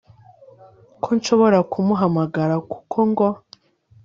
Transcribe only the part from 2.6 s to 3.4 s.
kuko ngo